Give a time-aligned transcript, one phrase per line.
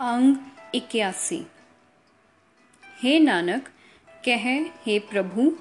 [0.00, 0.36] अंग
[0.74, 1.46] इक्यासी।
[3.02, 3.68] हे नानक,
[4.24, 5.56] कह, हे प्रभु,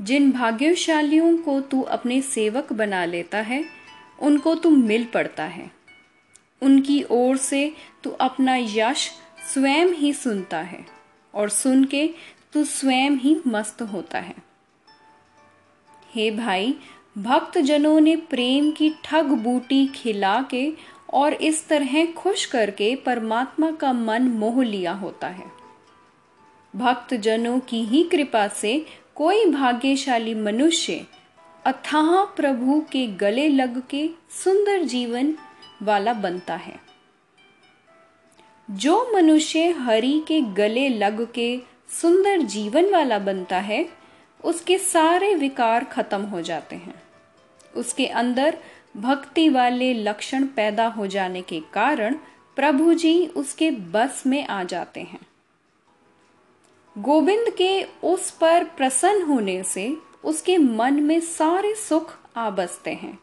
[0.00, 3.64] जिन भाग्यशालियों को तू अपने सेवक बना लेता है,
[4.20, 5.70] उनको तू मिल पड़ता है।
[6.62, 7.72] उनकी ओर से
[8.04, 9.10] तू अपना यश
[9.52, 10.86] स्वयं ही सुनता है
[11.34, 12.10] और सुन के
[12.52, 14.34] तू स्वयं ही मस्त होता है।
[16.14, 16.78] हे भाई
[17.18, 23.70] भक्त जनों ने प्रेम की ठग बूटी खिला के और इस तरह खुश करके परमात्मा
[23.70, 25.44] का मन मोह लिया होता है।
[26.76, 31.06] भक्त जनों की ही कृपा से कोई भाग्यशाली मनुष्य
[31.66, 34.10] अथाह प्रभु के गले लग के
[34.44, 35.34] सुंदर जीवन
[35.82, 36.80] वाला बनता है।
[38.70, 41.60] जो मनुष्य हरि के गले लग के
[42.02, 43.88] सुंदर जीवन वाला बनता है,
[44.44, 47.02] उसके सारे विकार खत्म हो जाते हैं।
[47.76, 48.58] उसके अंदर
[48.96, 52.14] भक्ति वाले लक्षण पैदा हो जाने के कारण
[52.56, 55.20] प्रभु जी उसके बस में आ जाते हैं।
[56.98, 63.18] गोविंद के उस पर प्रसन्न होने से उसके मन में सारे सुख आ बसते हैं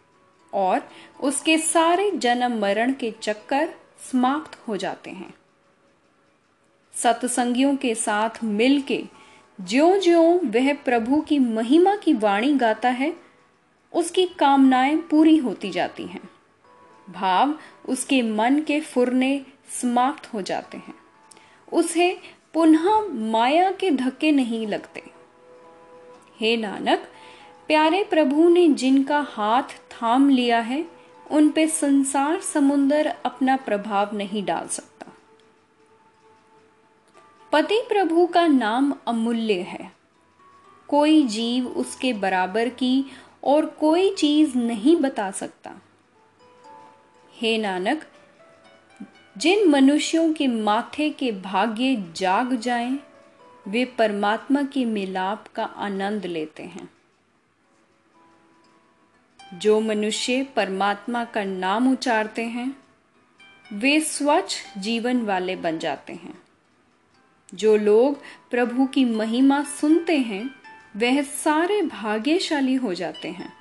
[0.54, 0.90] और
[1.22, 3.70] उसके सारे जन्म मरण के चक्कर
[4.12, 5.34] समाप्त हो जाते हैं।
[6.94, 9.04] सत्संगियों के साथ मिलके
[9.62, 13.23] ज्यो ज्यो वह प्रभु की महिमा की वाणी गाता है
[13.94, 16.30] उसकी कामनाएँ पूरी होती जाती हैं।
[17.10, 19.46] भाव उसके मन के फुरने
[19.82, 20.96] समाप्त हो जाते हैं।
[21.74, 22.20] उसे
[22.54, 25.04] पुनः माया के धक्के नहीं लगते।
[26.40, 27.00] हे नानक,
[27.68, 30.86] प्यारे प्रभु ने जिनका हाथ थाम लिया है,
[31.32, 35.14] उन पे संसार समुन्दर अपना प्रभाव नहीं डाल सकता।
[37.52, 39.92] पति प्रभु का नाम अमूल्य है।
[40.88, 43.06] कोई जीव उसके बराबर की
[43.44, 45.72] और कोई चीज़ नहीं बता सकता।
[47.38, 48.06] हे नानक
[49.38, 53.00] जिन मनुष्यों के माथे के भाग्य जाग जाएँ,
[53.68, 56.90] वे परमात्मा के मिलाप का आनंद लेते हैं।
[59.54, 62.76] जो मनुष्य परमात्मा का नाम उचारते हैं
[63.74, 66.44] वे स्वच्छ जीवन वाले बन जाते हैं।
[67.54, 68.22] जो लोग
[68.52, 70.63] प्रभु की महिमा सुनते हैं
[70.98, 73.54] वह सारे भाग्यशाली हो जाते हैं।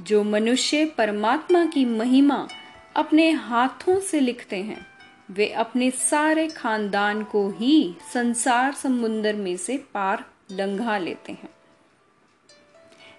[0.00, 2.48] जो मनुष्य परमात्मा की महिमा
[2.96, 4.86] अपने हाथों से लिखते हैं,
[5.30, 11.48] वे अपने सारे खानदान को ही संसार समुन्दर में से पार लंघा लेते हैं।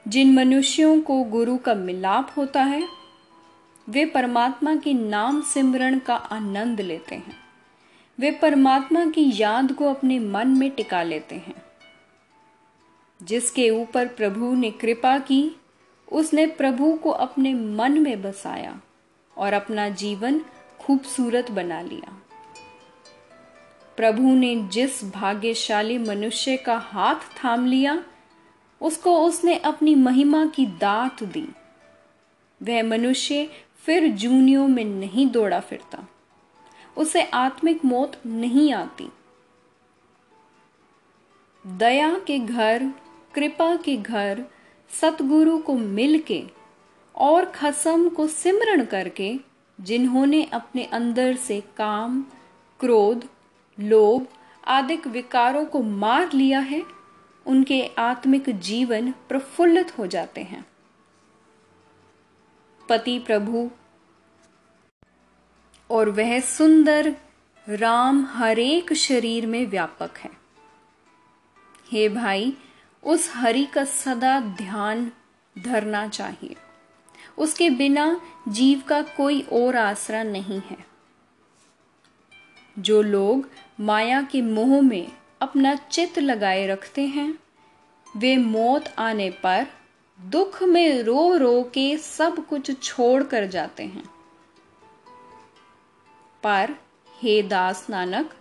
[0.08, 2.88] जिन मनुष्यों को गुरु का मिलाप होता है,
[3.90, 7.36] वे परमात्मा के नाम सिमरण का आनंद लेते हैं।
[8.20, 11.69] वे परमात्मा की याद को अपने मन में टिका लेते हैं।
[13.24, 15.56] जिसके ऊपर प्रभु ने कृपा की,
[16.12, 18.82] उसने प्रभु को अपने मन में बसाया
[19.38, 20.42] और अपना जीवन
[20.80, 22.22] खूबसूरत बना लिया।
[23.98, 28.04] प्रभु ने जिस भाग्यशाली मनुष्य का हाथ थाम लिया,
[28.82, 31.48] उसको उसने अपनी महिमा की दात दी।
[32.64, 33.50] वह मनुष्य
[33.86, 36.08] फिर जूनियों में नहीं दौड़ा फिरता।
[36.98, 39.10] उसे आत्मिक मौत नहीं आती।
[41.68, 42.92] दया के घर
[43.40, 44.46] कृपा के घर
[45.02, 46.44] सतगुरु को मिलके
[47.16, 49.40] और खसम को सिमरण करके
[49.82, 52.26] जिन्होंने अपने अंदर से काम,
[52.80, 53.30] क्रोध,
[53.80, 54.28] लोभ
[54.68, 56.84] आदि विकारों को मार लिया है,
[57.46, 60.66] उनके आत्मिक जीवन प्रफुल्लित हो जाते हैं।
[62.90, 63.70] पति प्रभु,
[65.90, 67.16] और वह सुंदर
[67.70, 70.32] राम हरेक शरीर में व्यापक है।
[71.92, 72.58] हे भाई
[73.04, 75.12] उस हरि का सदा ध्यान
[75.60, 76.56] धरना चाहिए।
[77.38, 80.78] उसके बिना जीव का कोई और आसरा नहीं है।
[82.80, 83.50] जो लोग
[83.80, 85.12] माया के मोह में
[85.42, 87.40] अपना चित लगाए रखते हैं,
[88.18, 89.68] वे मौत आने पर
[90.22, 94.04] दुख में रो रो के सब कुछ छोड़ कर जाते हैं।
[96.44, 96.76] पर
[97.22, 98.34] हे दास नानक,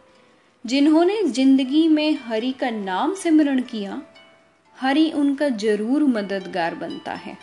[0.67, 4.03] जिन्होंने ज़िंदगी में हरि का नाम सिमरण किया
[4.79, 7.37] हरि उनका ज़रूर मददगार बनता है।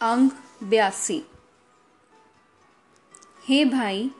[0.00, 0.30] अंग
[0.62, 1.22] बयासी।
[3.48, 4.10] हे भाई,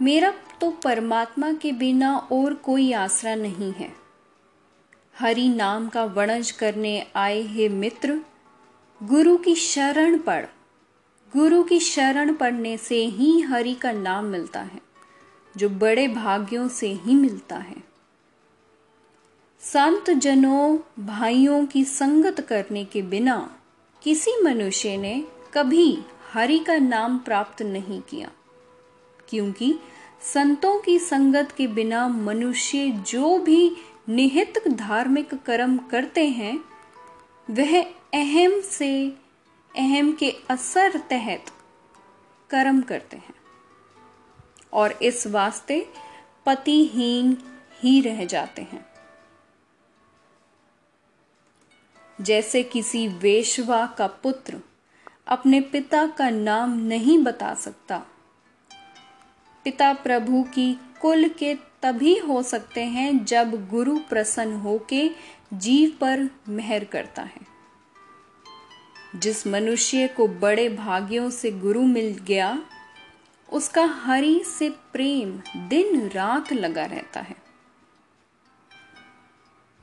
[0.00, 3.92] मेरा तो परमात्मा के बिना और कोई आसरा नहीं है।
[5.16, 8.20] हरि नाम का वणज करने आए हे मित्र,
[9.00, 10.46] गुरु की शरण पढ़।
[11.32, 14.80] गुरु की शरण पढ़ने से ही हरि का नाम मिलता है,
[15.54, 17.87] जो बड़े भाग्यों से ही मिलता है।
[19.60, 23.56] संत जनों भाइयों की संगत करने के बिना
[24.02, 25.24] किसी मनुष्य ने
[25.54, 25.98] कभी
[26.32, 28.30] हरि का नाम प्राप्त नहीं किया।
[29.28, 29.78] क्योंकि
[30.34, 33.76] संतों की संगत के बिना मनुष्य जो भी
[34.08, 36.58] निहित धार्मिक कर्म करते हैं,
[37.50, 37.82] वह
[38.14, 39.12] अहम से
[39.76, 41.44] अहम के असर तहत
[42.50, 43.34] कर्म करते हैं।
[44.72, 45.88] और इस वास्ते
[46.46, 47.38] पतिहीन
[47.82, 48.87] ही रह जाते हैं।
[52.20, 54.60] जैसे किसी वेश्वा का पुत्र
[55.26, 57.98] अपने पिता का नाम नहीं बता सकता।
[59.64, 65.10] पिता प्रभु की कुल के तभी हो सकते हैं जब गुरु प्रसन्न होके
[65.54, 67.40] जीव पर मेहर करता है।
[69.16, 72.62] जिस मनुष्य को बड़े भाग्यों से गुरु मिल गया,
[73.52, 77.36] उसका हरि से प्रेम दिन रात लगा रहता है।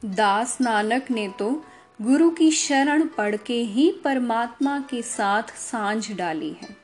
[0.05, 1.65] दास नानक ने तो
[2.01, 6.77] गुरु की शरण पढ़ के ही परमात्मा के साथ साँझ डाली है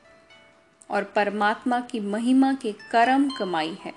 [0.90, 3.92] और परमात्मा की महिमा के कर्म कमाई है।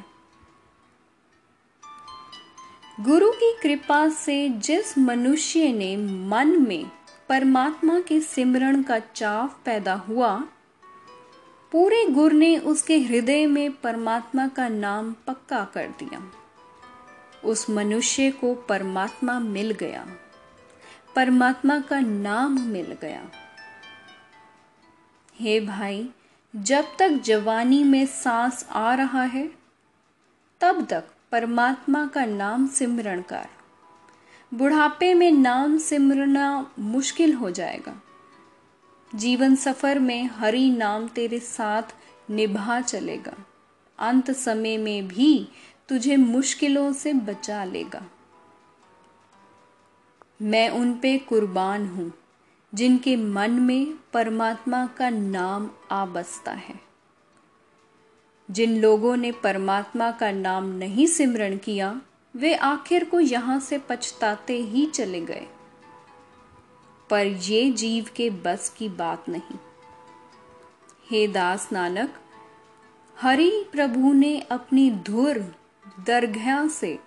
[3.00, 5.98] गुरु की कृपा से जिस मनुष्य ने
[6.28, 6.92] मन में
[7.30, 10.44] परमात्मा के सिमरण का चाव पैदा हुआ,
[11.72, 16.32] पूरे गुर ने उसके हृदय में परमात्मा का नाम पक्का कर दिया।
[17.46, 20.08] उस मनुष्य को परमात्मा मिल गया।
[21.16, 23.32] परमात्मा का नाम मिल गया।
[25.40, 26.10] हे भाई,
[26.56, 29.52] जब तक जवानी में सांस आ रहा है,
[30.62, 33.48] तब तक परमात्मा का नाम सिमरण कर।
[34.54, 38.02] बुढ़ापे में नाम सिमरना मुश्किल हो जाएगा।
[39.16, 41.84] जीवन सफ़र में हरि नाम तेरे साथ
[42.30, 43.46] निभा चलेगा।
[44.00, 45.48] अंत समय में भी
[45.90, 48.06] तुझे मुश्किलों से बचा लेगा।
[50.42, 52.14] मैं उन पे कुर्बान हूँ,
[52.74, 56.80] जिनके मन में परमात्मा का नाम आ बसता है।
[58.52, 62.02] जिन लोगों ने परमात्मा का नाम नहीं सिमरण किया,
[62.36, 65.48] वे आखिर को यहाँ से पछताते ही चले गए।
[67.10, 69.58] पर ये जीव के बस की बात नहीं।
[71.12, 72.14] हे दास नानक,
[73.22, 75.56] हरि प्रभु ने अपनी धुर
[76.06, 77.00] दरघा से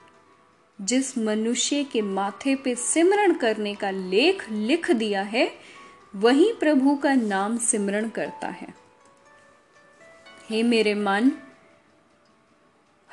[0.80, 5.52] जिस मनुष्य के माथे पे सिमरण करने का लेख लिख दिया है,
[6.16, 8.75] वही प्रभु का नाम सिमरण करता है।
[10.48, 11.32] हे मेरे मन,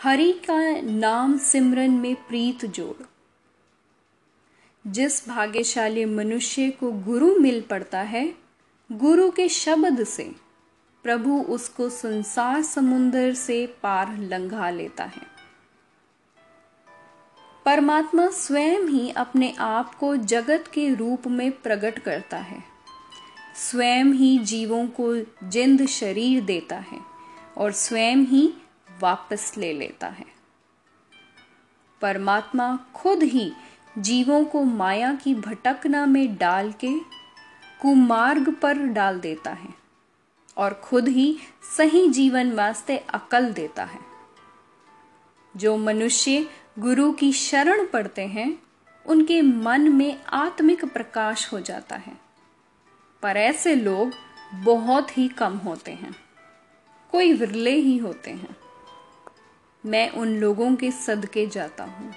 [0.01, 3.03] हरि का नाम सिमरन में प्रीत जोड़।
[4.88, 8.35] जिस भाग्यशाली मनुष्य को गुरु मिल पड़ता है,
[8.91, 10.31] गुरु के शब्द से
[11.03, 15.34] प्रभु उसको संसार समुन्दर से पार लंघा लेता है।
[17.65, 22.63] परमात्मा स्वयं ही अपने आप को जगत के रूप में प्रकट करता है।
[23.56, 25.17] स्वयं ही जीवों को
[25.50, 27.00] जिंद शरीर देता है
[27.57, 28.53] और स्वयं ही
[29.01, 30.25] वापस ले लेता है।
[32.01, 33.51] परमात्मा खुद ही
[33.97, 37.00] जीवों को माया की भटकना में डाल के
[37.81, 39.73] कुमार्ग पर डाल देता है
[40.57, 41.38] और खुद ही
[41.77, 44.00] सही जीवन वास्ते अकल देता है।
[45.57, 46.50] जो मनुष्य
[46.80, 48.57] गुरु की शरण पड़ते हैं,
[49.06, 52.18] उनके मन में आत्मिक प्रकाश हो जाता है।
[53.22, 54.12] पर ऐसे लोग
[54.54, 56.16] बहुत ही कम होते हैं।
[57.12, 58.56] कोई विरले ही होते हैं।
[59.86, 62.13] मैं उन लोगों के सदके जाता हूँ,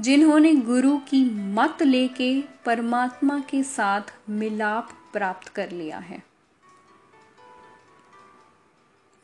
[0.00, 6.22] जिन्होंने गुरु की मत लेके परमात्मा के साथ मिलाप प्राप्त कर लिया है।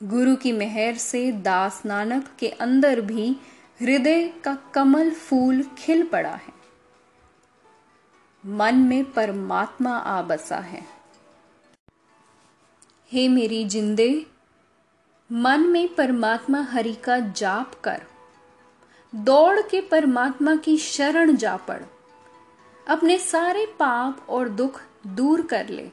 [0.03, 3.37] गुरु की मेहर से दास नानक के अंदर भी
[3.81, 6.53] हृदय का कमल फूल खिल पड़ा है।
[8.47, 10.87] मन में परमात्मा आ बसा है।
[13.13, 14.27] हे मेरी जिंदे,
[15.33, 18.07] मन में परमात्मा हरि का जाप कर।
[19.15, 21.83] दौड़ के परमात्मा की शरण जा पड़।
[22.89, 25.91] अपने सारे पाप और दुख दूर कर ले।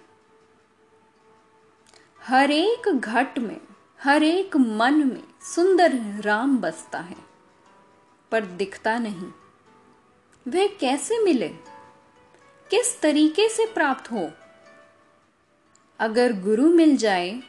[2.23, 3.61] हर एक घट में
[4.03, 7.28] हर एक मन में सुंदर राम बसता है।
[8.31, 9.31] पर दिखता नहीं।
[10.47, 11.49] वह कैसे मिले?
[12.71, 14.31] किस तरीके से प्राप्त हो?
[15.99, 17.41] अगर गुरु मिल जाए,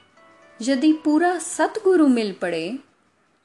[0.62, 2.78] यदि पूरा सतगुरु मिल पड़े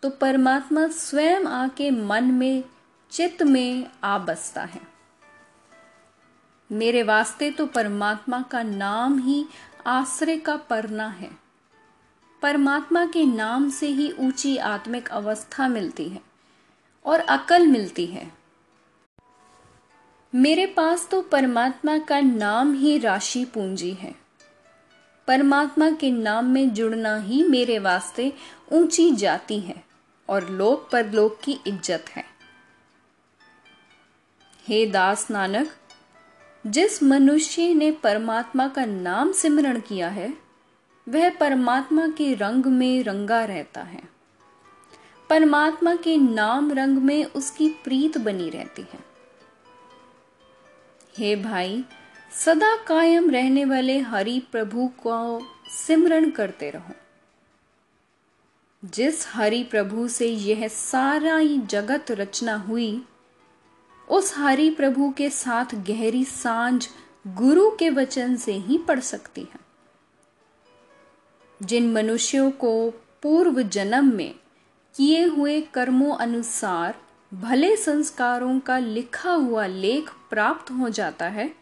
[0.03, 2.63] तो परमात्मा स्वयं आके मन में,
[3.11, 4.81] चित्त में आ बसता है।
[6.71, 9.45] मेरे वास्ते तो परमात्मा का नाम ही
[9.87, 11.31] आश्रय का परना है।
[12.41, 16.34] परमात्मा के नाम से ही ऊँची आत्मिक अवस्था मिलती है।
[17.05, 18.31] और अकल मिलती है।
[20.33, 24.13] मेरे पास तो परमात्मा का नाम ही राशि पूंजी है।
[25.27, 28.31] परमात्मा के नाम में जुड़ना ही मेरे वास्ते
[28.71, 29.83] ऊँची जाति है
[30.29, 32.24] और लोक परलोक की इज़्ज़त है।
[34.65, 35.69] हे दास नानक,
[36.65, 40.33] जिस मनुष्य ने परमात्मा का नाम सिमरण किया है,
[41.07, 44.01] वह परमात्मा के रंग में रंगा रहता है।
[45.29, 49.00] परमात्मा के नाम रंग में उसकी प्रीत बनी रहती है।
[51.17, 51.86] हे भाई,
[52.46, 56.94] सदा कायम रहने वाले हरि प्रभु को सिमरण करते रहो।
[58.86, 63.05] जिस हरि प्रभु से यह सारा ही जगत रचना हुई,
[64.10, 66.88] उस हरि प्रभु के साथ गहरी साँझ
[67.27, 69.60] गुरु के वचन से ही पड़ सकती है।
[71.63, 72.91] जिन मनुष्यों को
[73.24, 74.36] पूर्व जन्म में
[74.95, 76.95] किए हुए कर्मों अनुसार
[77.33, 81.55] भले संस्कारों का लिखा हुआ लेख प्राप्त हो जाता है,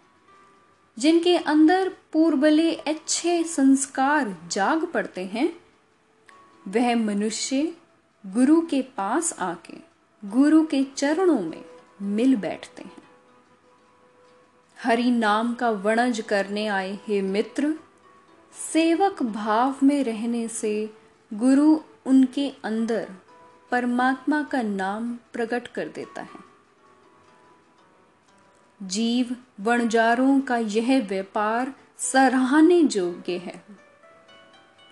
[0.98, 5.56] जिनके अंदर पूर्वले अच्छे संस्कार जाग पड़ते हैं,
[6.68, 7.74] वह मनुष्य
[8.26, 9.78] गुरु के पास आके
[10.26, 11.66] गुरु के चरणों में
[12.02, 13.04] मिल बैठते हैं।
[14.84, 17.74] हरि नाम का वणज करने आए हे मित्र,
[18.74, 20.94] सेवक भाव में रहने से
[21.34, 23.12] गुरु उनके अंदर
[23.74, 26.40] परमात्मा का नाम प्रकट कर देता है।
[28.84, 33.66] जीव वणजारों का यह व्यापार सराहने योग्य है।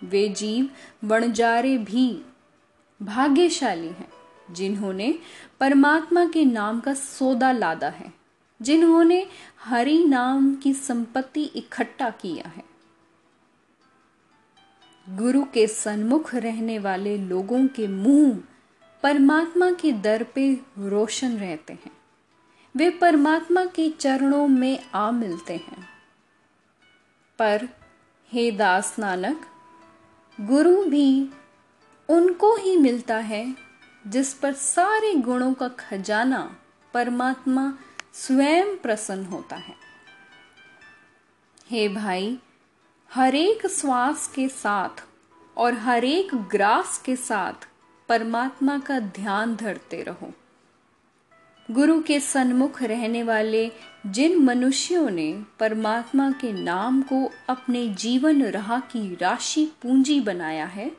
[0.03, 0.69] वे जीव
[1.03, 2.25] वणजारे भी
[3.01, 4.09] भाग्यशाली हैं,
[4.51, 5.19] जिन्होंने
[5.59, 8.13] परमात्मा के नाम का सौदा लादा है,
[8.61, 9.27] जिन्होंने
[9.59, 12.63] हरि नाम की संपत्ति इकट्ठा किया है।
[15.09, 18.39] गुरु के सन्मुख रहने वाले लोगों के मुँह
[19.03, 21.91] परमात्मा के दर पे रोशन रहते हैं।
[22.75, 25.89] वे परमात्मा के चरणों में आ मिलते हैं।
[27.39, 27.69] पर
[28.31, 29.47] हे दास नानक,
[30.41, 31.29] गुरु भी
[32.09, 33.55] उनको ही मिलता है
[34.07, 36.57] जिस पर सारे गुणों का खजाना
[36.93, 37.77] परमात्मा
[38.13, 39.75] स्वयं प्रसन्न होता है।
[41.69, 42.39] हे भाई,
[43.13, 45.03] हरेक श्वास के साथ
[45.57, 47.70] और हरेक ग्रास के साथ
[48.11, 50.33] परमात्मा का ध्यान धरते रहो।
[51.71, 53.71] गुरु के सन्मुख रहने वाले
[54.05, 60.91] जिन मनुष्यों ने परमात्मा के नाम को अपने जीवन राह की राशि पूंजी बनाया है,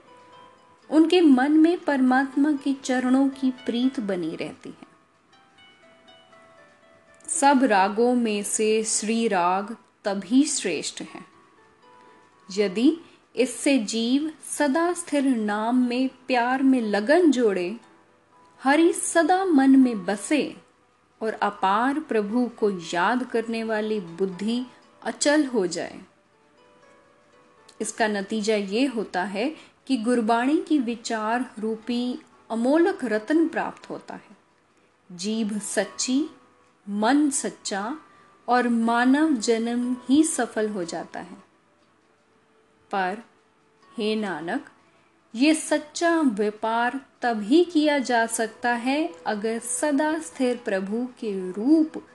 [0.90, 4.86] उनके मन में परमात्मा के चरणों की प्रीत बनी रहती है।
[7.28, 11.24] सब रागों में से श्री राग तभी श्रेष्ठ है।
[12.56, 12.98] यदि
[13.36, 17.76] इससे जीव सदा स्थिर नाम में प्यार में लगन जोड़े,
[18.62, 20.56] हरि सदा मन में बसे
[21.22, 24.66] और अपार प्रभु को याद करने वाली बुद्धि
[25.02, 26.00] अचल हो जाए।
[27.80, 32.18] इसका नतीजा ये होता है कि गुरबाणी की विचार रूपी
[32.50, 34.36] अमोलक रत्न प्राप्त होता है।
[35.12, 36.30] जीभ सच्ची,
[36.88, 37.98] मन सच्चा
[38.48, 41.51] और मानव जन्म ही सफल हो जाता है।
[42.92, 43.22] पर,
[43.96, 44.70] हे नानक,
[45.34, 52.06] ये सच्चा व्यापार तभी किया जा सकता है अगर सदा स्थिर प्रभु के रूप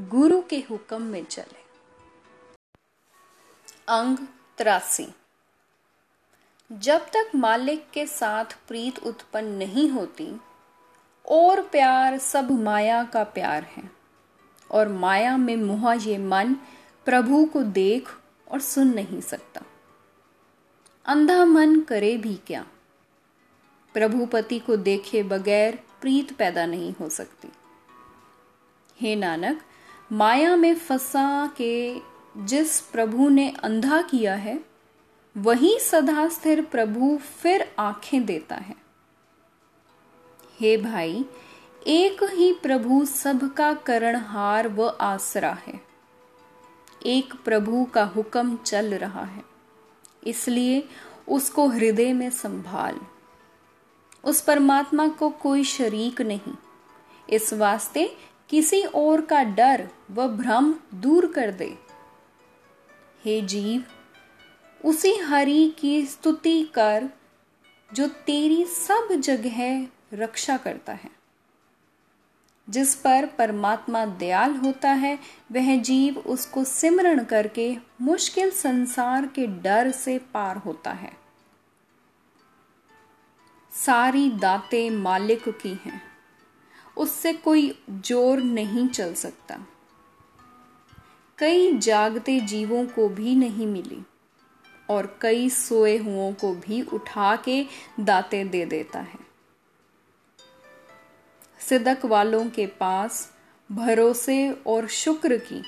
[0.00, 1.64] गुरु के हुक्म में चले।
[3.88, 4.18] अंग
[4.58, 5.08] त्रासी।
[6.72, 10.40] जब तक मालिक के साथ प्रीत उत्पन्न नहीं होती,
[11.26, 13.90] और प्यार सब माया का प्यार है,
[14.70, 16.54] और माया में मुहा ये मन
[17.04, 18.08] प्रभु को देख
[18.50, 19.60] और सुन नहीं सकता।
[21.06, 22.66] अंधा मन करे भी क्या?
[23.94, 27.48] प्रभुपति को देखे बगैर प्रीत पैदा नहीं हो सकती।
[29.00, 29.62] हे नानक,
[30.12, 31.98] माया में फंसा के
[32.36, 34.64] जिस प्रभु ने अंधा किया है,
[35.36, 38.76] वही सदा स्थिर प्रभु फिर आँखें देता है।
[40.60, 41.24] हे भाई,
[41.86, 45.80] एक ही प्रभु सबका करणहार व आसरा है।
[47.06, 49.53] एक प्रभु का हुक्म चल रहा है।
[50.26, 50.88] इसलिए
[51.28, 53.00] उसको हृदय में संभाल।
[54.24, 56.54] उस परमात्मा को कोई शरीक नहीं।
[57.30, 58.16] इस वास्ते
[58.48, 61.78] किसी और का डर व भ्रम दूर कर दे।
[63.24, 63.84] हे जीव,
[64.84, 67.08] उसी हरि की स्तुति कर,
[67.94, 71.23] जो तेरी सब जगह रक्षा करता है।
[72.68, 75.18] जिस पर परमात्मा दयाल होता है,
[75.52, 81.12] वह जीव उसको सिमरण करके मुश्किल संसार के डर से पार होता है।
[83.72, 86.02] सारी दातें मालिक की हैं।
[86.96, 89.66] उससे कोई ज़ोर नहीं चल सकता।
[91.38, 94.02] कई जागते जीवों को भी नहीं मिली
[94.90, 97.66] और कई सोए हुओं को भी उठा के
[98.00, 99.33] दाते दे देता है।
[101.68, 103.32] सिदक वालों के पास
[103.72, 105.62] भरोसे और शुक्र की,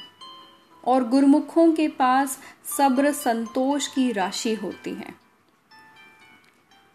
[0.85, 2.39] और गुरमुखों के पास
[2.77, 5.15] सब्र संतोष की राशि होती है।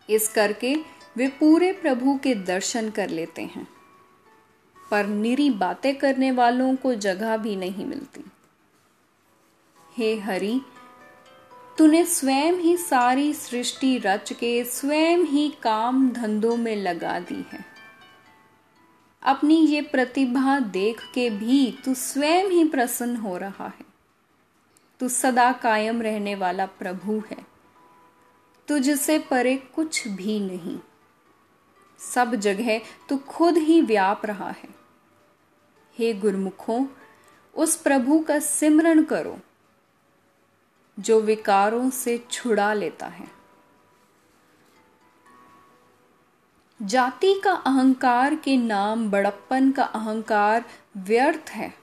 [0.10, 0.76] इस करके
[1.18, 3.68] वे पूरे प्रभु के दर्शन कर लेते हैं।
[4.92, 8.26] पर निरी बातें करने वालों को जगह भी नहीं मिलती।
[9.98, 10.62] हे हरि,
[11.78, 17.81] तूने स्वयं ही सारी सृष्टि रच के स्वयं ही काम धंधों में लगा दी है।
[19.24, 23.86] अपनी ये प्रतिभा देख के भी तू स्वयं ही प्रसन्न हो रहा है।
[25.00, 27.46] तू सदा कायम रहने वाला प्रभु है।
[28.68, 30.80] तुझसे परे कुछ भी नहीं।
[32.00, 34.70] सब जगह तू खुद ही व्याप रहा है।
[36.00, 36.86] हे गुरमुखों,
[37.56, 39.40] उस प्रभु का सिमरण करो,
[41.00, 43.41] जो विकारों से छुड़ा लेता है।
[46.82, 50.64] जाति का अहंकार के नाम बड़प्पन का अहंकार
[50.98, 51.74] व्यर्थ है।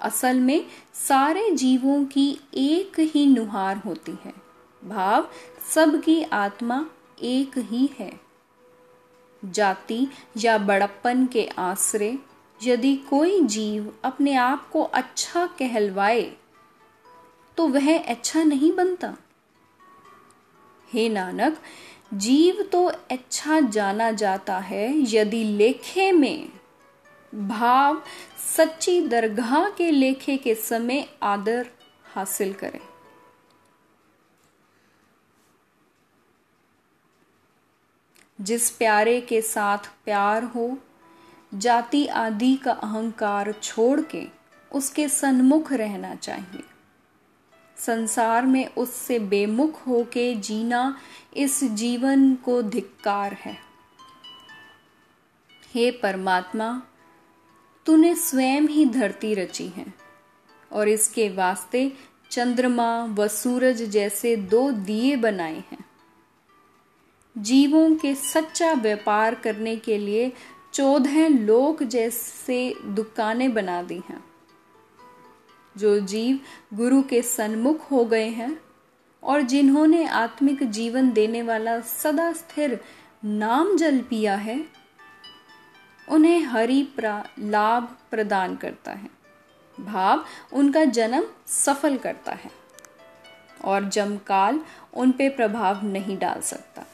[0.00, 4.32] असल में सारे जीवों की एक ही नुहार होती है।
[4.82, 5.28] भाव
[5.74, 6.84] सबकी आत्मा
[7.22, 8.20] एक ही है।
[9.42, 12.18] जाति या बड़प्पन के आश्रय
[12.60, 16.22] यदि कोई जीव अपने आप को अच्छा कहलवाए
[17.56, 19.14] तो वह अच्छा नहीं बनता।
[20.88, 21.58] हे नानक
[22.14, 26.48] जीव तो अच्छा जाना जाता है यदि लेखे में
[27.34, 28.02] भाव
[28.56, 31.66] सच्ची दरगाह के लेखे के समय आदर
[32.14, 32.80] हासिल करें।
[38.40, 40.78] जिस प्यारे के साथ प्यार हो,
[41.54, 44.26] जाति आदि का अहंकार छोड़ के
[44.72, 46.69] उसके सन्मुख रहना चाहिए।
[47.86, 50.98] संसार में उससे बेमुख होके जीना
[51.36, 53.56] इस जीवन को धिक्कार है।
[55.74, 56.82] हे परमात्मा,
[57.86, 59.94] तूने स्वयं ही धरती रची है
[60.72, 61.92] और इसके वास्ते
[62.30, 65.84] चंद्रमा व सूरज जैसे दो दिए बनाए हैं।
[67.38, 70.32] जीवों के सच्चा व्यापार करने के लिए
[70.74, 74.29] चौदह लोक जैसे दुकानें बना दी हैं।
[75.76, 76.40] जो जीव
[76.74, 78.60] गुरु के सन्मुख हो गए हैं
[79.22, 82.80] और जिन्होंने आत्मिक जीवन देने वाला सदा स्थिर
[83.24, 84.64] नाम जल पिया है,
[86.08, 89.10] उन्हें हरि लाभ प्रदान करता है।
[89.78, 92.50] भाव उनका जन्म सफल करता है
[93.64, 94.60] और जमकाल
[94.94, 96.86] उन पे प्रभाव नहीं डाल सकता।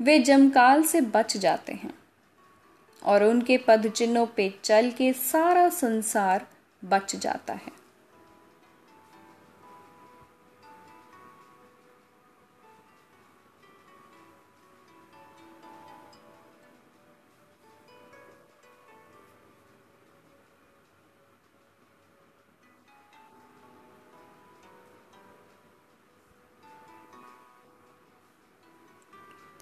[0.00, 1.94] वे जमकाल से बच जाते हैं
[3.02, 6.46] और उनके पद चिन्हों पे चल के सारा संसार
[6.84, 7.83] बच जाता है।